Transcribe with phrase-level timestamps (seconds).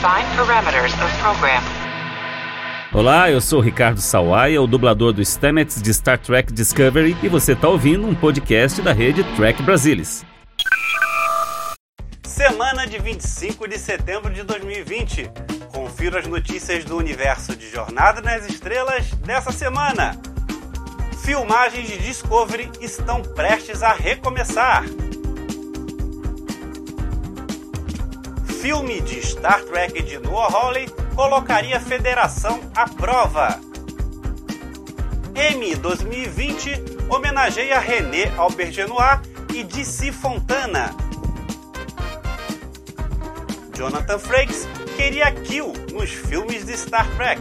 [0.00, 1.62] Define parameters of program.
[2.90, 7.52] Olá, eu sou Ricardo Sawaia, o dublador do Stamets de Star Trek Discovery, e você
[7.52, 10.24] está ouvindo um podcast da rede Trek Brasilis.
[12.24, 15.30] Semana de 25 de setembro de 2020.
[15.70, 20.16] Confira as notícias do universo de Jornada nas Estrelas dessa semana.
[21.22, 24.82] Filmagens de Discovery estão prestes a recomeçar.
[28.60, 33.58] Filme de Star Trek de Noah Hawley colocaria a Federação à prova.
[35.34, 39.20] M 2020 homenageia René Aubergenois
[39.54, 40.94] e DC Fontana.
[43.74, 47.40] Jonathan Frakes queria Kill nos filmes de Star Trek.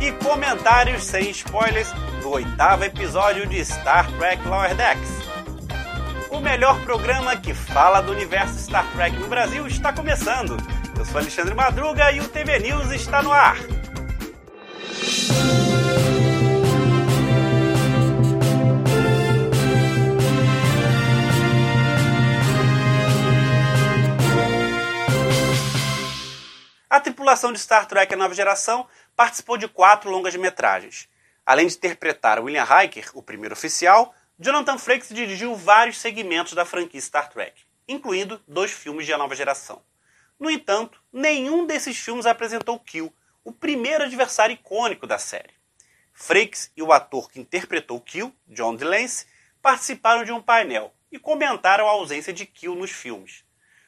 [0.00, 5.21] E comentários sem spoilers do oitavo episódio de Star Trek Lower Decks.
[6.42, 10.56] Melhor programa que fala do universo Star Trek no Brasil está começando.
[10.98, 13.56] Eu sou Alexandre Madruga e o TV News está no ar.
[26.90, 31.08] A tripulação de Star Trek A Nova Geração participou de quatro longas-metragens.
[31.46, 34.12] Além de interpretar William Riker, o primeiro oficial,
[34.44, 39.36] Jonathan Frakes dirigiu vários segmentos da franquia Star Trek, incluindo dois filmes de A Nova
[39.36, 39.80] Geração.
[40.36, 45.54] No entanto, nenhum desses filmes apresentou Kill, o primeiro adversário icônico da série.
[46.12, 49.26] Frakes e o ator que interpretou Kill, John DeLance,
[49.62, 53.44] participaram de um painel e comentaram a ausência de Kill nos filmes.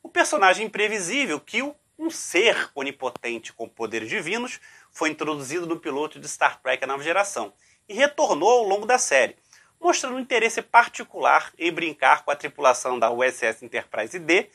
[0.00, 4.60] O personagem imprevisível, Kill, um ser onipotente com poderes divinos,
[4.92, 7.52] foi introduzido no piloto de Star Trek A Nova Geração
[7.88, 9.36] e retornou ao longo da série,
[9.80, 14.48] mostrando um interesse particular em brincar com a tripulação da USS Enterprise D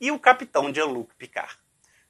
[0.00, 1.56] e o capitão Jean-Luc Picard.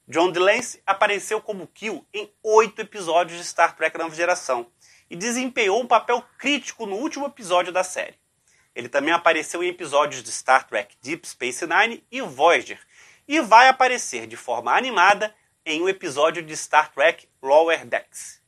[0.07, 4.67] John DeLance apareceu como Kill em oito episódios de Star Trek Nova Geração
[5.09, 8.15] e desempenhou um papel crítico no último episódio da série.
[8.75, 12.79] Ele também apareceu em episódios de Star Trek Deep Space Nine e Voyager
[13.27, 15.35] e vai aparecer de forma animada
[15.65, 18.41] em um episódio de Star Trek Lower Decks.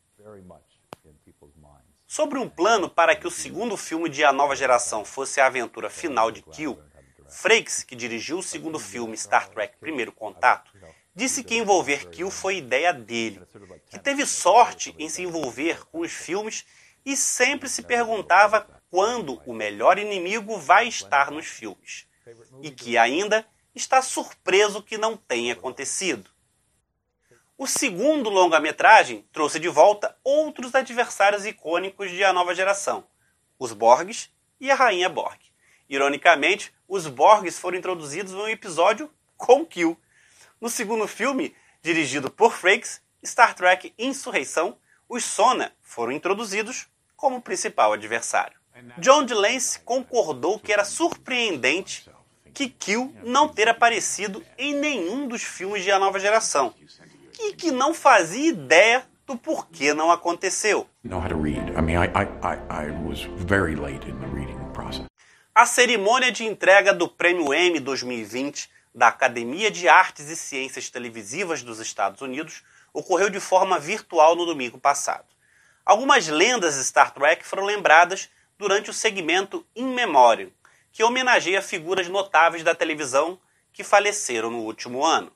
[2.12, 5.90] Sobre um plano para que o segundo filme de A Nova Geração fosse a aventura
[5.90, 6.78] final de Kill,
[7.30, 10.74] Frakes, que dirigiu o segundo filme Star Trek Primeiro Contato,
[11.16, 13.42] disse que envolver Kill foi ideia dele,
[13.90, 16.66] que teve sorte em se envolver com os filmes
[17.06, 22.08] e sempre se perguntava quando o melhor inimigo vai estar nos filmes,
[22.62, 26.30] e que ainda está surpreso que não tenha acontecido.
[27.62, 33.04] O segundo longa-metragem trouxe de volta outros adversários icônicos de A Nova Geração,
[33.60, 35.38] os Borgs e a Rainha Borg.
[35.88, 39.96] Ironicamente, os Borgs foram introduzidos um episódio com Kill.
[40.60, 44.76] No segundo filme, dirigido por Frakes, Star Trek Insurreição,
[45.08, 48.58] os Sona foram introduzidos como principal adversário.
[48.98, 52.10] John DeLance concordou que era surpreendente
[52.56, 56.74] que Kill não ter aparecido em nenhum dos filmes de A Nova Geração
[57.40, 60.88] e que não fazia ideia do porquê não aconteceu.
[65.54, 71.64] A cerimônia de entrega do Prêmio Emmy 2020 da Academia de Artes e Ciências Televisivas
[71.64, 75.26] dos Estados Unidos ocorreu de forma virtual no domingo passado.
[75.86, 80.52] Algumas lendas de Star Trek foram lembradas durante o segmento In Memoriam,
[80.92, 83.40] que homenageia figuras notáveis da televisão
[83.74, 85.32] que faleceram no último ano.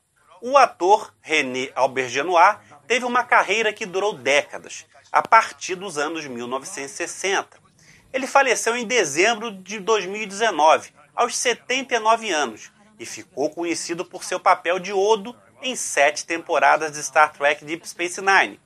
[0.48, 7.58] O ator René Aubergenois teve uma carreira que durou décadas, a partir dos anos 1960.
[8.14, 14.78] Ele faleceu em dezembro de 2019, aos 79 anos, e ficou conhecido por seu papel
[14.78, 18.62] de Odo em sete temporadas de Star Trek Deep Space Nine.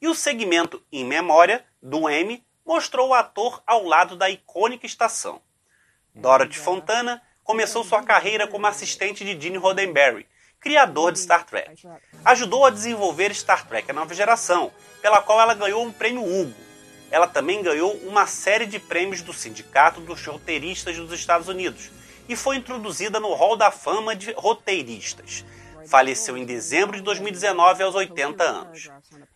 [0.00, 5.42] E o segmento Em Memória, do M, mostrou o ator ao lado da icônica estação.
[6.14, 10.28] Dorothy Fontana começou sua carreira como assistente de Gene Roddenberry,
[10.64, 11.86] criador de Star Trek.
[12.24, 14.72] Ajudou a desenvolver Star Trek A Nova Geração,
[15.02, 16.54] pela qual ela ganhou um prêmio Hugo.
[17.10, 21.90] Ela também ganhou uma série de prêmios do Sindicato dos Roteiristas dos Estados Unidos
[22.26, 25.44] e foi introduzida no Hall da Fama de Roteiristas.
[25.86, 28.88] Faleceu em dezembro de 2019 aos 80 anos.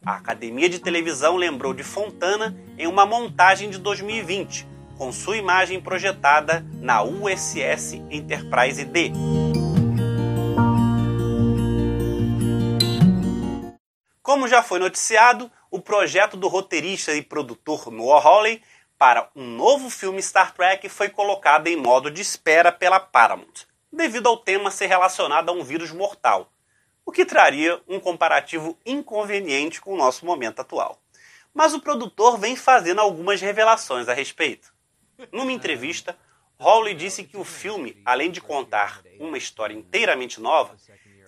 [0.04, 4.66] A Academia de Televisão lembrou de Fontana em uma montagem de 2020,
[4.96, 9.12] com sua imagem projetada na USS Enterprise D.
[14.38, 18.62] Como já foi noticiado, o projeto do roteirista e produtor Noah Hawley
[18.96, 23.66] para um novo filme Star Trek foi colocado em modo de espera pela Paramount.
[23.92, 26.52] devido ao tema ser relacionado a um vírus mortal,
[27.04, 31.02] o que traria um comparativo inconveniente com o nosso momento atual.
[31.52, 34.72] Mas o produtor vem fazendo algumas revelações a respeito.
[35.32, 36.16] Numa entrevista,
[36.60, 40.76] Hawley disse que o filme, além de contar uma história inteiramente nova,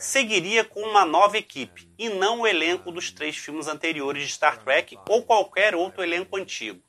[0.01, 4.57] seguiria com uma nova equipe e não o elenco dos três filmes anteriores de Star
[4.65, 6.83] Trek ou qualquer outro elenco antigo.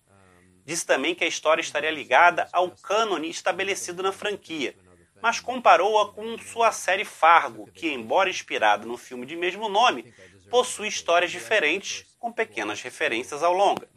[0.63, 4.77] Disse também que a história estaria ligada ao cânone estabelecido na franquia,
[5.21, 10.13] mas comparou-a com sua série Fargo, que, embora inspirada no filme de mesmo nome,
[10.49, 13.89] possui histórias diferentes com pequenas referências ao longa.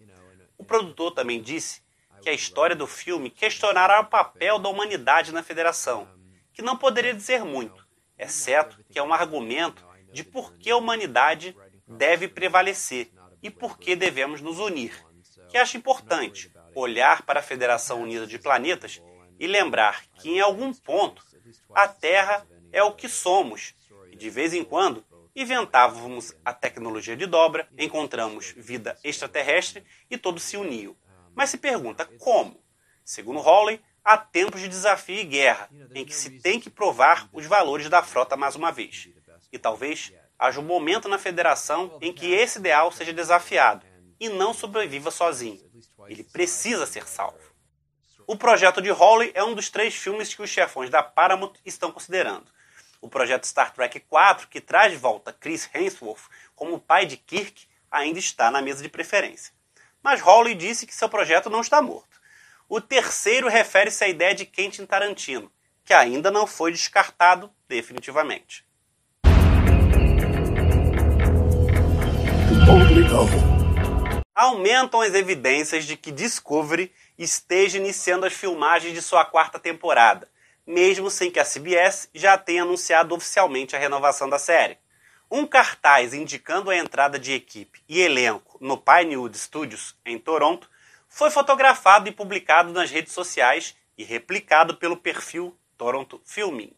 [0.59, 1.83] O produtor também disse
[2.21, 6.09] que a história do filme questionará o papel da humanidade na federação,
[6.53, 7.84] que não poderia dizer muito,
[8.19, 11.57] exceto que é um argumento de por que a humanidade
[11.87, 13.11] deve prevalecer
[13.43, 14.95] e por que devemos nos unir,
[15.49, 19.03] que acha importante olhar para a Federação Unida de Planetas
[19.39, 21.23] e lembrar que em algum ponto
[21.75, 23.75] a Terra é o que somos
[24.11, 30.45] e de vez em quando inventávamos a tecnologia de dobra, encontramos vida extraterrestre e todos
[30.45, 30.97] se uniam.
[31.35, 32.63] Mas se pergunta como?
[33.05, 37.47] Segundo Hawley, há tempos de desafio e guerra, em que se tem que provar os
[37.47, 39.09] valores da frota mais uma vez.
[39.51, 43.87] E talvez haja um momento na federação em que esse ideal seja desafiado
[44.21, 45.61] e não sobreviva sozinho.
[46.07, 47.55] Ele precisa ser salvo.
[48.27, 51.91] O projeto de Hawley é um dos três filmes que os chefões da Paramount estão
[51.91, 52.53] considerando.
[53.01, 57.67] O projeto Star Trek 4, que traz de volta Chris Hemsworth como pai de Kirk,
[57.91, 59.53] ainda está na mesa de preferência
[60.05, 62.14] mas Hawley disse que seu projeto não está morto.
[62.77, 65.49] O terceiro refere-se à ideia de Quentin Tarantino,
[65.85, 68.67] que ainda não foi descartado definitivamente.
[74.35, 80.29] Aumentam as evidências de que Discovery esteja iniciando as filmagens de sua quarta temporada,
[80.67, 84.79] mesmo sem que a CBS já tenha anunciado oficialmente a renovação da série.
[85.31, 90.74] Um cartaz indicando a entrada de equipe e elenco no Pinewood Studios, em Toronto,
[91.15, 96.75] foi fotografado e publicado nas redes sociais e replicado pelo perfil Toronto Filming.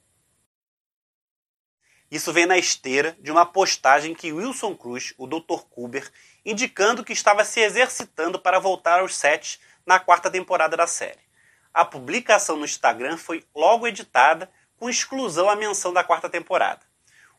[2.10, 5.62] Isso vem na esteira de uma postagem que Wilson Cruz, o Dr.
[5.70, 6.12] Kuber,
[6.44, 11.26] indicando que estava se exercitando para voltar aos sets na quarta temporada da série.
[11.72, 16.82] A publicação no Instagram foi logo editada com exclusão à menção da quarta temporada.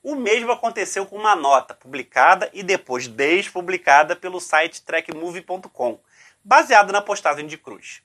[0.02, 6.00] O mesmo aconteceu com uma nota publicada e depois despublicada pelo site trackmovie.com,
[6.48, 8.02] baseado na postagem de Cruz.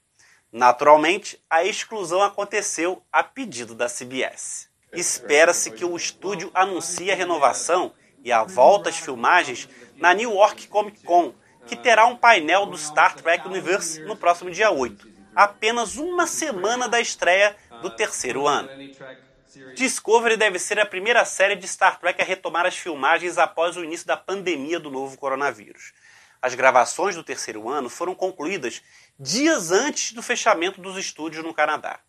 [0.50, 4.68] Naturalmente, a exclusão aconteceu a pedido da CBS.
[4.92, 7.94] Espera-se que o estúdio anuncie a renovação
[8.24, 11.32] e a volta às filmagens na New York Comic Con,
[11.68, 16.88] que terá um painel do Star Trek Universe no próximo dia 8, apenas uma semana
[16.88, 18.68] da estreia do terceiro ano.
[19.76, 23.84] Discovery deve ser a primeira série de Star Trek a retomar as filmagens após o
[23.84, 25.92] início da pandemia do novo coronavírus.
[26.42, 28.82] As gravações do terceiro ano foram concluídas
[29.16, 32.00] dias antes do fechamento dos estúdios no Canadá.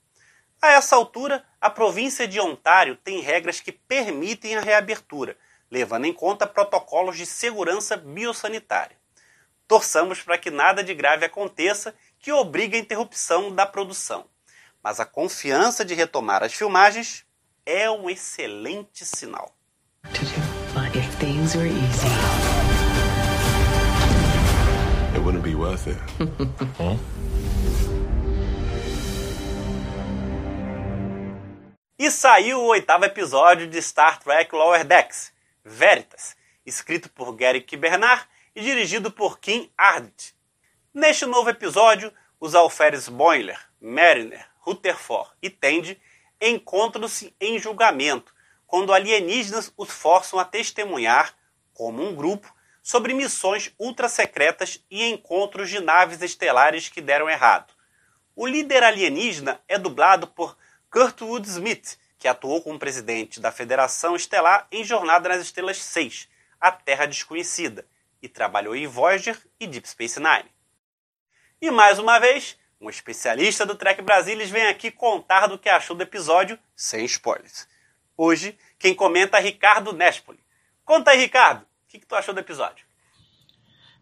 [0.60, 5.38] A essa altura, a província de Ontário tem regras que permitem a reabertura,
[5.70, 8.98] levando em conta protocolos de segurança biosanitária.
[9.68, 14.26] Torçamos para que nada de grave aconteça que obrigue a interrupção da produção.
[14.82, 17.24] Mas a confiança de retomar as filmagens
[17.66, 19.56] é um excelente sinal.
[31.98, 35.32] E saiu o oitavo episódio de Star Trek Lower Decks,
[35.64, 40.36] Veritas, escrito por Gary Bernard e dirigido por Kim Ardit.
[40.94, 45.98] Neste novo episódio, os alferes Boiler, Mariner, Rutherford e Tendi
[46.42, 48.34] encontram-se em julgamento,
[48.68, 51.34] quando alienígenas os forçam a testemunhar,
[51.74, 52.54] como um grupo,
[52.84, 57.74] sobre missões ultrasecretas e encontros de naves estelares que deram errado.
[58.36, 60.58] O líder alienígena é dublado por
[60.92, 66.28] Kurtwood Smith, que atuou como presidente da Federação Estelar em Jornada nas Estrelas 6,
[66.60, 67.88] A Terra Desconhecida,
[68.22, 70.52] e trabalhou em Voyager e Deep Space Nine.
[71.62, 75.96] E mais uma vez, um especialista do Trek Brasilis vem aqui contar do que achou
[75.96, 77.68] do episódio sem spoilers.
[78.18, 80.40] Hoje, quem comenta é Ricardo Nespoli.
[80.84, 82.86] Conta aí, Ricardo, que, que tu achou do episódio?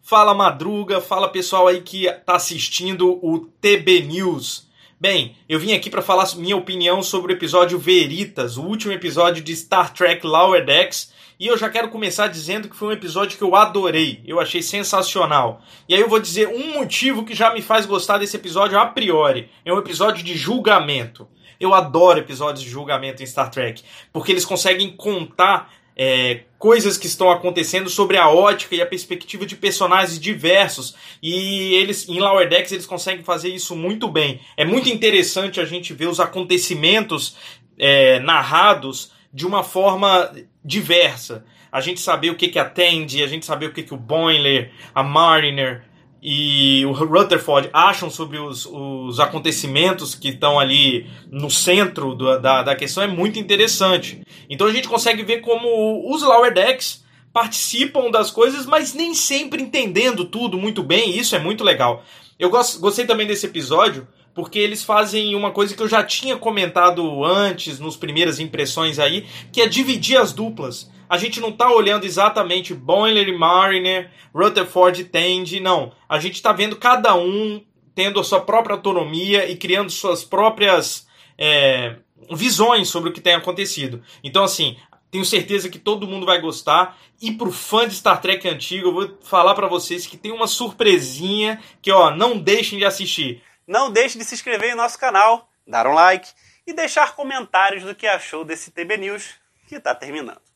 [0.02, 4.66] Fala Madruga, fala pessoal aí que está assistindo o TB News.
[4.98, 9.44] Bem, eu vim aqui para falar minha opinião sobre o episódio Veritas, o último episódio
[9.44, 13.38] de Star Trek Lower Decks, e eu já quero começar dizendo que foi um episódio
[13.38, 15.62] que eu adorei, eu achei sensacional.
[15.90, 18.86] E aí eu vou dizer um motivo que já me faz gostar desse episódio a
[18.86, 19.50] priori.
[19.66, 21.28] É um episódio de julgamento.
[21.60, 23.84] Eu adoro episódios de julgamento em Star Trek,
[24.14, 25.70] porque eles conseguem contar
[26.04, 30.96] é, coisas que estão acontecendo sobre a ótica e a perspectiva de personagens diversos.
[31.22, 34.42] E eles, em Lower Decks, eles conseguem fazer isso muito bem.
[34.58, 37.38] É muito interessante a gente ver os acontecimentos
[37.78, 40.34] é, narrados de uma forma
[40.66, 41.46] diversa.
[41.72, 44.72] A gente saber o que, que atende, a gente saber o que, que o Boiler,
[44.96, 45.84] a Mariner,
[46.22, 52.62] e o Rutherford acham sobre os, os acontecimentos que estão ali no centro do, da,
[52.62, 54.22] da questão é muito interessante.
[54.48, 59.64] Então a gente consegue ver como os Lower Decks participam das coisas, mas nem sempre
[59.64, 62.04] entendendo tudo muito bem, isso é muito legal.
[62.38, 66.38] Eu gost, gostei também desse episódio porque eles fazem uma coisa que eu já tinha
[66.38, 71.70] comentado antes, nos primeiras impressões aí, que é dividir as duplas a gente não está
[71.70, 75.92] olhando exatamente Boiler e Mariner, Rutherford e Tandy, não.
[76.08, 77.62] A gente está vendo cada um
[77.94, 81.06] tendo a sua própria autonomia e criando suas próprias
[81.38, 81.98] é,
[82.34, 84.02] visões sobre o que tem acontecido.
[84.24, 84.78] Então, assim,
[85.12, 86.98] tenho certeza que todo mundo vai gostar.
[87.22, 90.48] E pro fã de Star Trek antigo, eu vou falar para vocês que tem uma
[90.48, 93.44] surpresinha que, ó, não deixem de assistir.
[93.68, 96.30] Não deixe de se inscrever em nosso canal, dar um like
[96.66, 99.32] e deixar comentários do que achou desse TB News
[99.68, 100.51] que está terminando.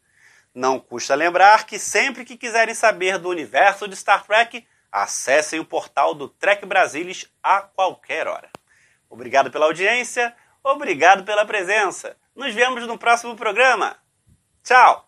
[0.56, 5.66] Não custa lembrar que sempre que quiserem saber do universo de Star Trek, acessem o
[5.66, 8.50] portal do Trek Brasilis a qualquer hora.
[9.10, 10.34] Obrigado pela audiência,
[10.64, 12.16] obrigado pela presença.
[12.34, 13.98] Nos vemos no próximo programa.
[14.64, 15.05] Tchau!